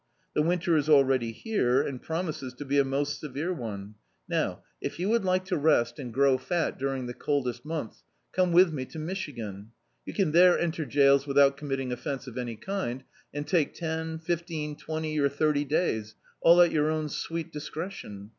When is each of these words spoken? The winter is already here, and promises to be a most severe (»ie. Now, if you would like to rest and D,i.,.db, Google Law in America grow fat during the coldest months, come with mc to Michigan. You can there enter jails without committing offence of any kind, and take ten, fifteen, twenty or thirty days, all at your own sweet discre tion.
The 0.33 0.41
winter 0.41 0.75
is 0.77 0.89
already 0.89 1.31
here, 1.31 1.83
and 1.83 2.01
promises 2.01 2.55
to 2.55 2.65
be 2.65 2.79
a 2.79 2.83
most 2.83 3.19
severe 3.19 3.51
(»ie. 3.51 3.89
Now, 4.27 4.63
if 4.81 4.99
you 4.99 5.09
would 5.09 5.23
like 5.23 5.45
to 5.45 5.55
rest 5.57 5.99
and 5.99 6.11
D,i.,.db, 6.11 6.13
Google 6.13 6.23
Law 6.23 6.27
in 6.31 6.33
America 6.33 6.47
grow 6.47 6.57
fat 6.71 6.79
during 6.79 7.05
the 7.05 7.13
coldest 7.13 7.65
months, 7.65 8.03
come 8.31 8.51
with 8.51 8.73
mc 8.73 8.93
to 8.93 8.97
Michigan. 8.97 9.69
You 10.07 10.13
can 10.15 10.31
there 10.31 10.57
enter 10.57 10.87
jails 10.87 11.27
without 11.27 11.55
committing 11.55 11.91
offence 11.91 12.25
of 12.25 12.39
any 12.39 12.55
kind, 12.55 13.03
and 13.31 13.45
take 13.45 13.75
ten, 13.75 14.17
fifteen, 14.17 14.75
twenty 14.75 15.19
or 15.19 15.29
thirty 15.29 15.65
days, 15.65 16.15
all 16.41 16.59
at 16.63 16.71
your 16.71 16.89
own 16.89 17.07
sweet 17.07 17.53
discre 17.53 17.91
tion. 17.91 18.29